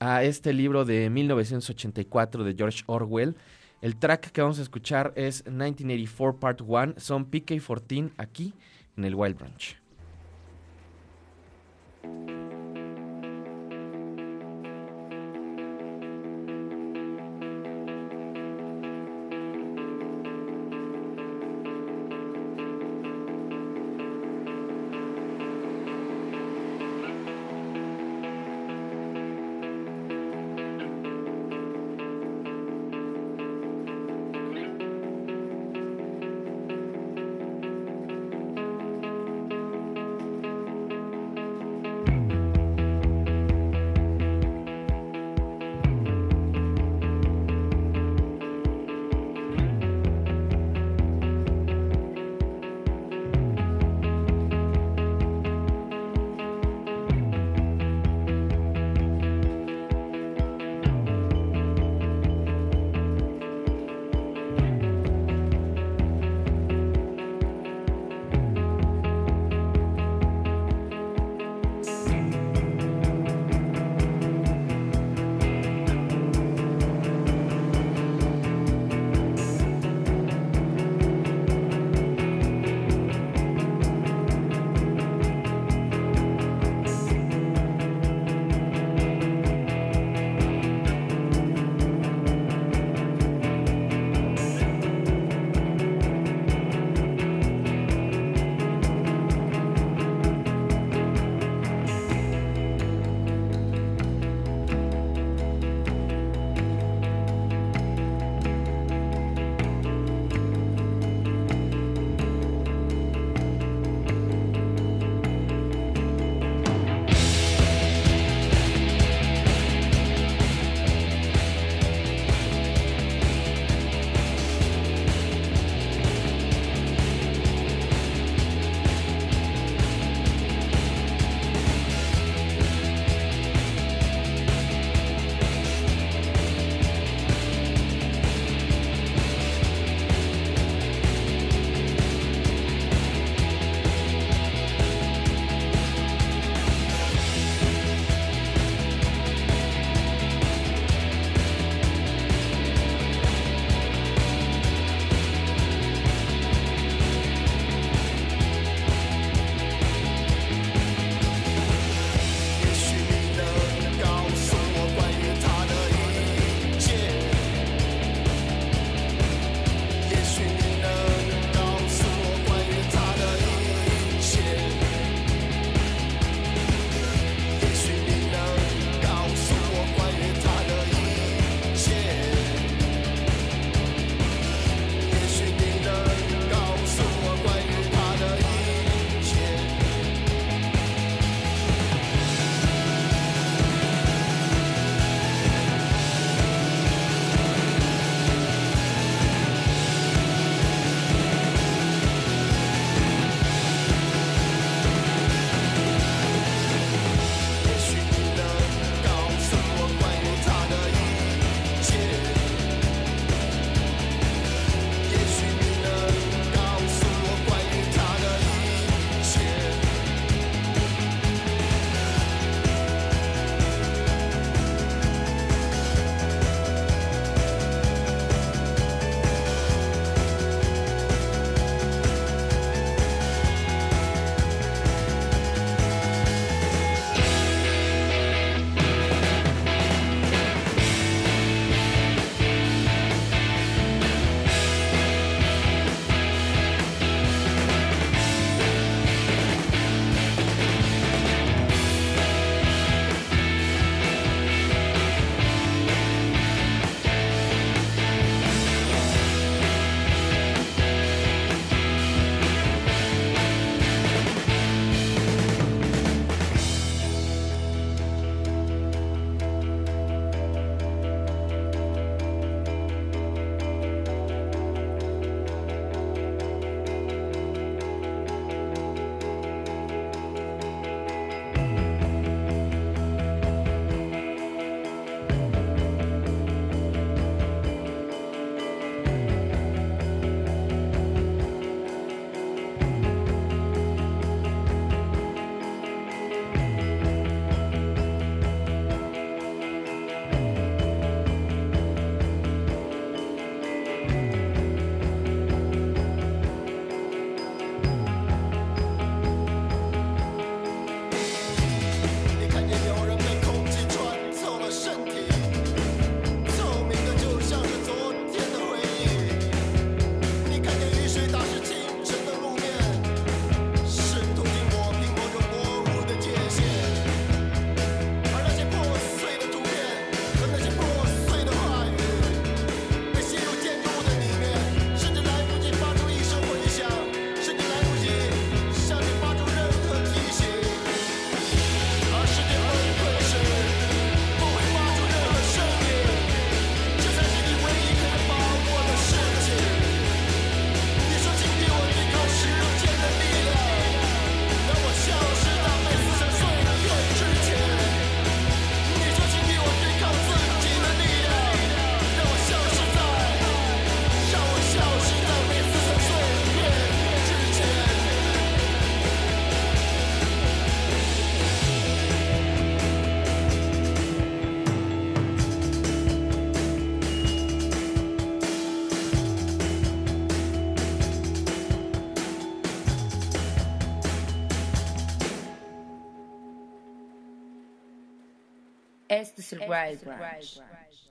[0.00, 3.36] a este libro de 1984 de George Orwell.
[3.82, 8.52] El track que vamos a escuchar es 1984 Part 1, son PK14 aquí
[8.96, 9.79] en el Wild Branch.
[12.02, 12.49] Este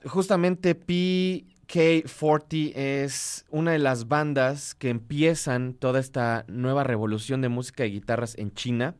[0.04, 7.84] Justamente PK40 es una de las bandas que empiezan toda esta nueva revolución de música
[7.86, 8.94] y guitarras en China.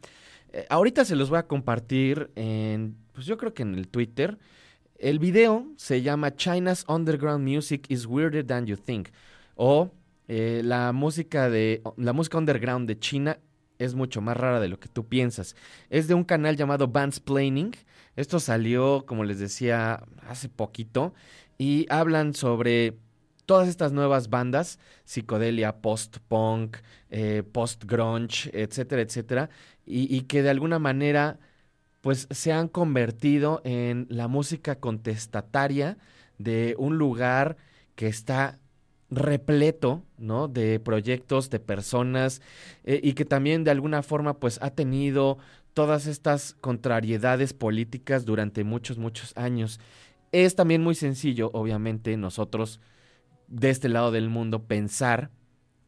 [0.52, 4.38] Eh, ahorita se los voy a compartir en, pues yo creo que en el Twitter.
[4.98, 9.08] El video se llama China's Underground Music is Weirder Than You Think.
[9.54, 9.90] O
[10.28, 13.38] eh, la música de la música underground de China
[13.78, 15.56] es mucho más rara de lo que tú piensas.
[15.88, 17.72] Es de un canal llamado Bands Planning.
[18.20, 21.14] Esto salió, como les decía, hace poquito.
[21.56, 22.98] Y hablan sobre
[23.46, 26.76] todas estas nuevas bandas, psicodelia, post-punk,
[27.08, 29.48] eh, post-grunge, etcétera, etcétera,
[29.86, 31.40] y, que de alguna manera
[32.02, 35.96] pues se han convertido en la música contestataria
[36.38, 37.56] de un lugar
[37.94, 38.58] que está
[39.10, 40.46] repleto, ¿no?
[40.46, 42.42] De proyectos, de personas
[42.84, 45.38] eh, y que también de alguna forma pues ha tenido
[45.80, 49.80] todas estas contrariedades políticas durante muchos, muchos años.
[50.30, 52.82] Es también muy sencillo, obviamente, nosotros
[53.48, 55.30] de este lado del mundo pensar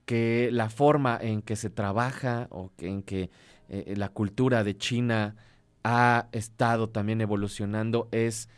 [0.06, 3.28] que la forma en que se trabaja o que, en que
[3.68, 5.36] eh, la cultura de China
[5.84, 8.48] ha estado también evolucionando es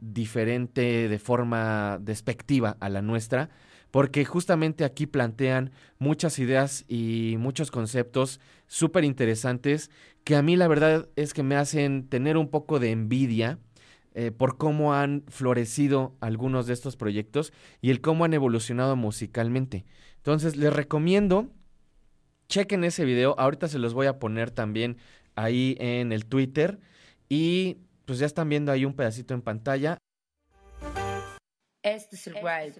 [0.00, 3.48] diferente de forma despectiva a la nuestra
[3.90, 9.90] porque justamente aquí plantean muchas ideas y muchos conceptos súper interesantes
[10.24, 13.58] que a mí la verdad es que me hacen tener un poco de envidia
[14.14, 19.84] eh, por cómo han florecido algunos de estos proyectos y el cómo han evolucionado musicalmente.
[20.16, 21.48] Entonces les recomiendo,
[22.48, 24.98] chequen ese video, ahorita se los voy a poner también
[25.36, 26.80] ahí en el Twitter
[27.28, 29.98] y pues ya están viendo ahí un pedacito en pantalla.
[31.82, 32.78] Este es el Wild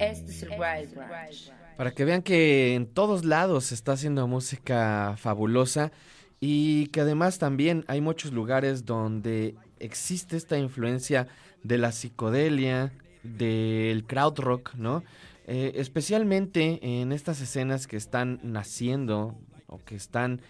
[0.00, 0.28] Branch.
[0.28, 1.52] es el Wild Branch.
[1.76, 5.92] Para que vean que en todos lados se está haciendo música fabulosa
[6.40, 11.26] y que además también hay muchos lugares donde existe esta influencia
[11.62, 12.92] de la psicodelia,
[13.22, 15.02] del crowd rock, ¿no?
[15.46, 19.34] Eh, especialmente en estas escenas que están naciendo
[19.66, 20.40] o que están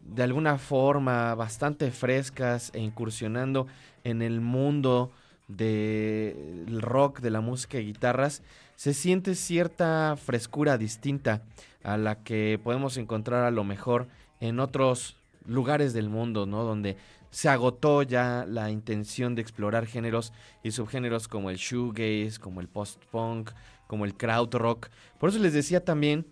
[0.00, 3.66] de alguna forma bastante frescas e incursionando
[4.04, 5.10] en el mundo
[5.48, 8.42] del rock, de la música y guitarras,
[8.76, 11.42] se siente cierta frescura distinta
[11.82, 14.08] a la que podemos encontrar a lo mejor
[14.40, 15.16] en otros
[15.46, 16.64] lugares del mundo, ¿no?
[16.64, 16.96] Donde
[17.30, 22.68] se agotó ya la intención de explorar géneros y subgéneros como el shoegaze, como el
[22.68, 23.50] post-punk,
[23.86, 24.88] como el krautrock.
[25.18, 26.26] Por eso les decía también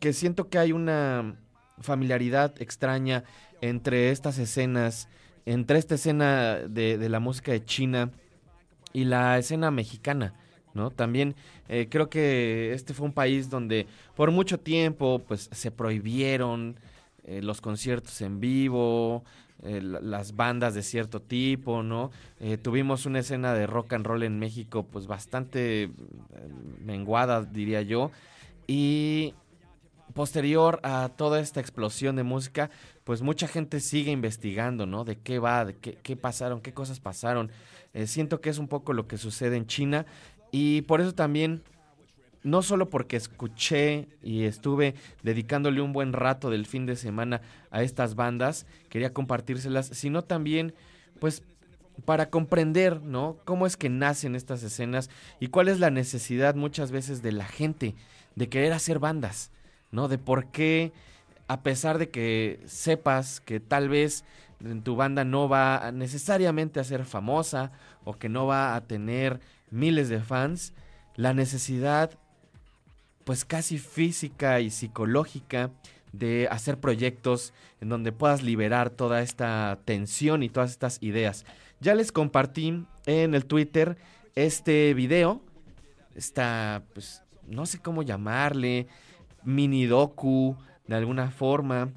[0.00, 1.36] que siento que hay una
[1.80, 3.24] familiaridad extraña
[3.60, 5.08] entre estas escenas,
[5.46, 8.10] entre esta escena de la música de China
[8.92, 10.34] y la escena mexicana.
[10.74, 10.90] ¿No?
[10.90, 11.34] También
[11.68, 16.76] eh, creo que este fue un país donde por mucho tiempo pues se prohibieron
[17.24, 19.24] eh, los conciertos en vivo,
[19.62, 22.10] eh, las bandas de cierto tipo, ¿no?
[22.62, 25.90] tuvimos una escena de rock and roll en México pues bastante
[26.82, 28.10] menguada, diría yo,
[28.66, 29.34] y
[30.14, 32.70] posterior a toda esta explosión de música,
[33.04, 35.04] pues mucha gente sigue investigando, ¿no?
[35.04, 37.50] De qué va, de qué, qué pasaron, qué cosas pasaron.
[38.06, 40.06] siento que es un poco lo que sucede en China
[40.50, 41.62] y por eso también,
[42.42, 47.82] no solo porque escuché y estuve dedicándole un buen rato del fin de semana a
[47.82, 50.74] estas bandas, quería compartírselas, sino también,
[51.18, 51.42] pues,
[52.04, 53.36] para comprender, ¿no?
[53.44, 57.44] Cómo es que nacen estas escenas y cuál es la necesidad muchas veces de la
[57.44, 57.94] gente
[58.36, 59.50] de querer hacer bandas,
[59.90, 60.08] ¿no?
[60.08, 60.92] De por qué,
[61.46, 64.24] a pesar de que sepas que tal vez
[64.84, 67.72] tu banda no va necesariamente a ser famosa
[68.04, 69.40] o que no va a tener
[69.70, 70.74] miles de fans,
[71.16, 72.18] la necesidad
[73.24, 75.70] pues casi física y psicológica
[76.12, 81.44] de hacer proyectos en donde puedas liberar toda esta tensión y todas estas ideas.
[81.80, 83.96] Ya les compartí en el Twitter
[84.34, 85.40] este video,
[86.14, 88.86] esta, pues, no sé cómo llamarle,
[89.44, 90.56] mini docu,
[90.86, 91.90] de alguna forma,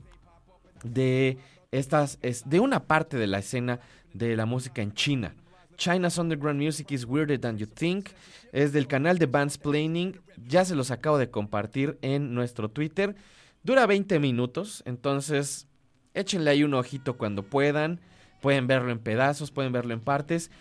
[0.83, 1.37] de
[1.73, 3.79] estas, es de una parte de la escena
[4.13, 5.33] de la música en China.
[5.75, 8.09] China's Underground Music is Weirder Than You Think.
[8.51, 10.19] Es del canal de Bands Planning.
[10.47, 13.15] Ya se los acabo de compartir en nuestro Twitter.
[13.63, 15.67] Dura 20 minutos, entonces
[16.13, 17.99] échenle ahí un ojito cuando puedan.
[18.41, 20.51] Pueden verlo en pedazos, pueden verlo en partes.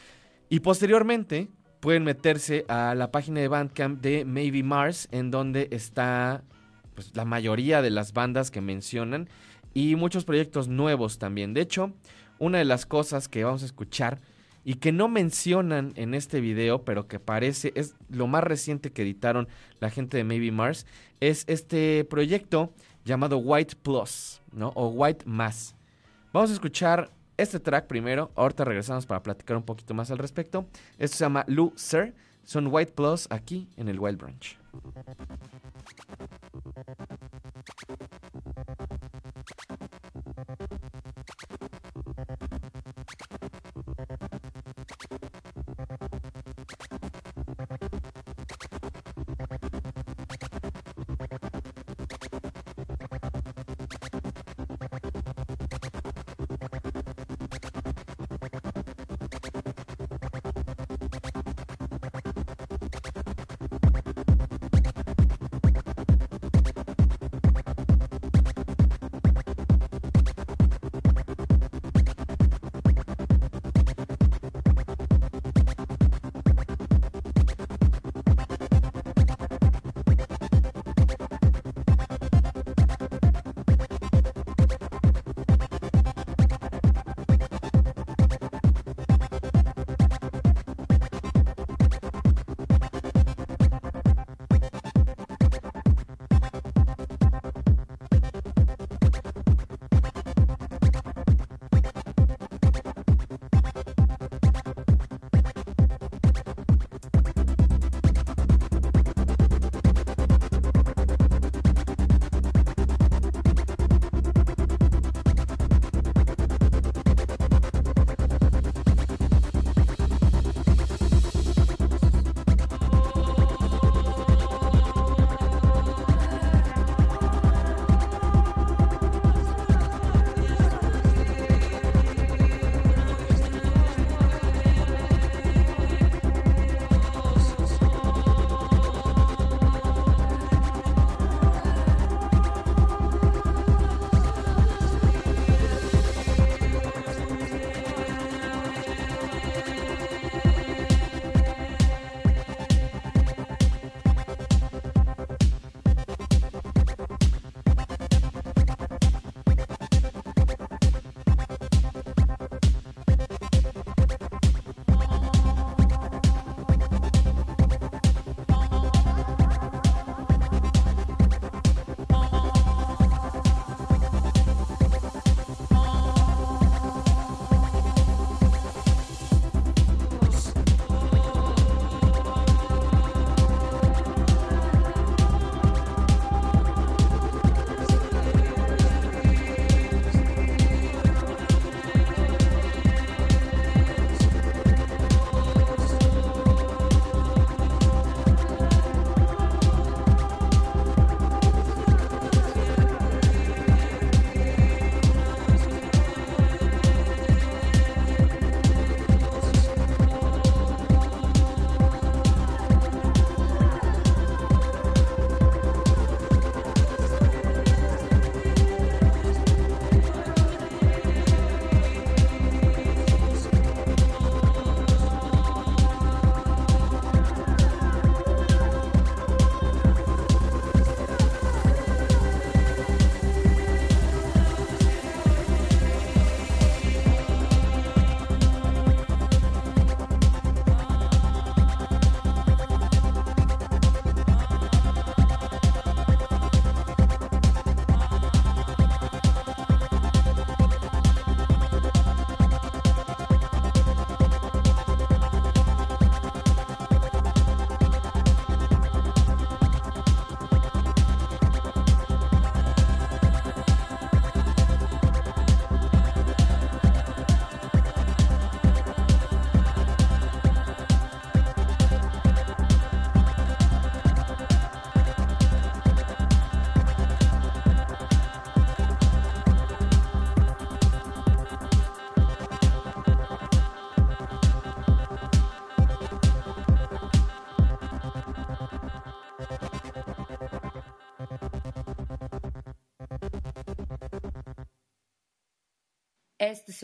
[0.48, 1.48] Y posteriormente
[1.80, 6.42] pueden meterse a la página de Bandcamp de Maybe Mars, en donde está
[6.94, 9.28] pues, la mayoría de las bandas que mencionan
[9.74, 11.54] y muchos proyectos nuevos también.
[11.54, 11.92] De hecho,
[12.38, 14.20] una de las cosas que vamos a escuchar
[14.64, 19.02] y que no mencionan en este video, pero que parece es lo más reciente que
[19.02, 19.48] editaron
[19.80, 20.86] la gente de Maybe Mars,
[21.20, 22.72] es este proyecto
[23.04, 24.72] llamado White Plus, ¿no?
[24.74, 25.74] O White Mass.
[26.32, 30.66] Vamos a escuchar este track primero, ahorita regresamos para platicar un poquito más al respecto.
[30.98, 31.44] Esto se llama
[31.76, 32.14] Sir,
[32.44, 34.58] son White Plus aquí en el Wild Branch.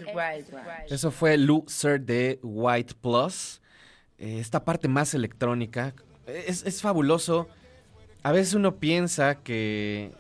[0.07, 0.47] Wild.
[0.89, 3.61] Eso fue Loser de White Plus.
[4.19, 5.95] Eh, esta parte más electrónica.
[6.27, 7.49] Es, es fabuloso.
[8.23, 10.13] A veces uno piensa que...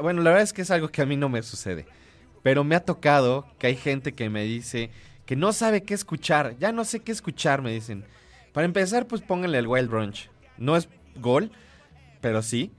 [0.00, 1.86] Bueno, la verdad es que es algo que a mí no me sucede.
[2.42, 4.90] Pero me ha tocado que hay gente que me dice
[5.26, 6.56] que no sabe qué escuchar.
[6.58, 8.04] Ya no sé qué escuchar, me dicen.
[8.52, 10.30] Para empezar, pues pónganle el Wild Brunch.
[10.56, 11.50] No es gol,
[12.20, 12.72] pero sí.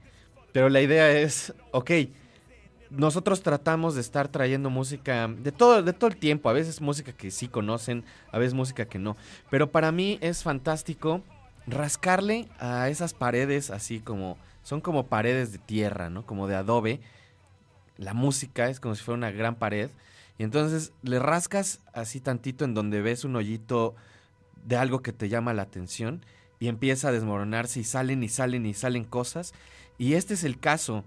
[0.52, 1.90] Pero la idea es, ok,
[2.90, 6.48] nosotros tratamos de estar trayendo música de todo, de todo el tiempo.
[6.48, 9.16] A veces música que sí conocen, a veces música que no.
[9.50, 11.22] Pero para mí es fantástico
[11.66, 14.36] rascarle a esas paredes así como...
[14.62, 16.26] Son como paredes de tierra, ¿no?
[16.26, 17.00] Como de adobe.
[17.96, 19.90] La música es como si fuera una gran pared.
[20.36, 23.94] Y entonces le rascas así tantito en donde ves un hoyito
[24.66, 26.22] de algo que te llama la atención
[26.60, 29.54] y empieza a desmoronarse y salen y salen y salen cosas.
[29.96, 31.04] Y este es el caso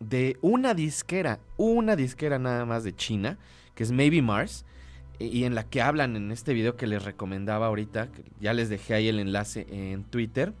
[0.00, 3.38] de una disquera, una disquera nada más de China,
[3.74, 4.64] que es Maybe Mars,
[5.18, 8.08] y en la que hablan en este video que les recomendaba ahorita,
[8.40, 10.54] ya les dejé ahí el enlace en Twitter,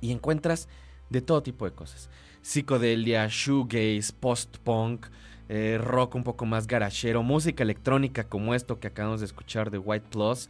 [0.00, 0.68] y encuentras
[1.08, 2.10] de todo tipo de cosas.
[2.42, 5.06] Psicodelia, shoegaze, post-punk,
[5.48, 9.78] eh, rock un poco más garachero, música electrónica como esto que acabamos de escuchar de
[9.78, 10.48] White Plus.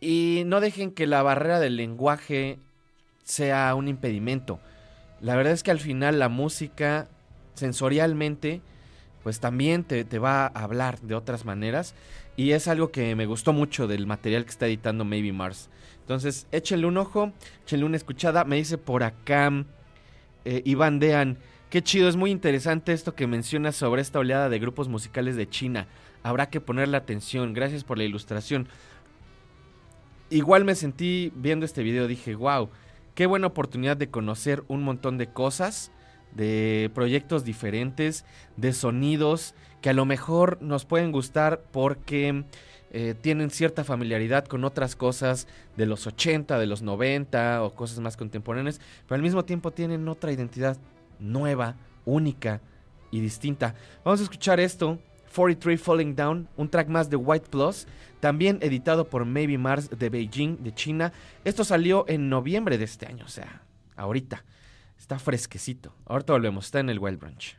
[0.00, 2.58] Y no dejen que la barrera del lenguaje
[3.24, 4.58] sea un impedimento.
[5.22, 7.08] La verdad es que al final la música
[7.54, 8.60] sensorialmente
[9.22, 11.94] pues también te, te, va a hablar de otras maneras
[12.36, 15.70] y es algo que me gustó mucho del material que está editando Maybe Mars.
[16.00, 17.32] Entonces échenle un ojo,
[17.62, 18.44] échenle una escuchada.
[18.44, 19.64] Me dice por acá
[20.44, 21.38] eh, Iván Dean,
[21.70, 25.48] qué chido, es muy interesante esto que mencionas sobre esta oleada de grupos musicales de
[25.48, 25.86] China.
[26.24, 28.66] Habrá que ponerle atención, gracias por la ilustración.
[30.30, 32.70] Igual me sentí viendo este video, dije, wow,
[33.14, 35.92] qué buena oportunidad de conocer un montón de cosas,
[36.34, 38.24] de proyectos diferentes,
[38.56, 42.44] de sonidos que a lo mejor nos pueden gustar porque
[42.92, 47.98] eh, tienen cierta familiaridad con otras cosas de los 80, de los 90 o cosas
[48.00, 50.78] más contemporáneas, pero al mismo tiempo tienen otra identidad
[51.18, 52.60] nueva, única
[53.10, 53.74] y distinta.
[54.04, 54.98] Vamos a escuchar esto
[55.34, 57.86] 43 Falling Down, un track más de White Plus,
[58.22, 61.12] también editado por Maybe Mars de Beijing, de China.
[61.44, 63.62] Esto salió en noviembre de este año, o sea,
[63.96, 64.44] ahorita.
[64.96, 65.92] Está fresquecito.
[66.06, 67.56] Ahorita volvemos, está en el Wild Brunch.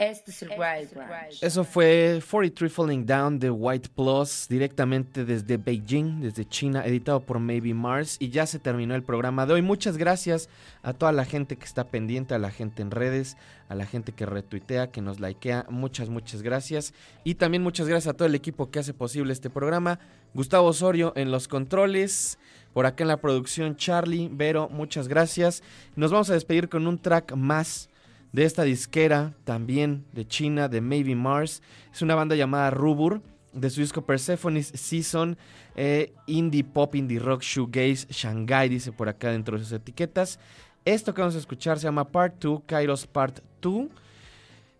[0.00, 1.42] Este es el Wild Branch.
[1.42, 7.38] Eso fue 43 Falling Down de White Plus, directamente desde Beijing, desde China, editado por
[7.38, 8.16] Maybe Mars.
[8.18, 9.60] Y ya se terminó el programa de hoy.
[9.60, 10.48] Muchas gracias
[10.82, 13.36] a toda la gente que está pendiente, a la gente en redes,
[13.68, 15.66] a la gente que retuitea, que nos likea.
[15.68, 16.94] Muchas, muchas gracias.
[17.22, 19.98] Y también muchas gracias a todo el equipo que hace posible este programa.
[20.32, 22.38] Gustavo Osorio en los controles.
[22.72, 25.62] Por acá en la producción, Charlie, Vero, muchas gracias.
[25.94, 27.89] Nos vamos a despedir con un track más
[28.32, 31.62] de esta disquera, también de China, de Maybe Mars.
[31.92, 35.36] Es una banda llamada Rubur, de su disco Persephone's Season,
[35.74, 40.38] eh, indie pop, indie rock, shoegaze, Shanghai, dice por acá dentro de sus etiquetas.
[40.84, 43.88] Esto que vamos a escuchar se llama Part 2, Kairos Part 2.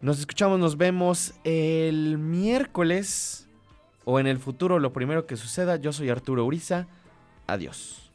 [0.01, 3.49] Nos escuchamos, nos vemos el miércoles
[4.05, 5.77] o en el futuro, lo primero que suceda.
[5.77, 6.87] Yo soy Arturo Uriza.
[7.47, 8.10] Adiós.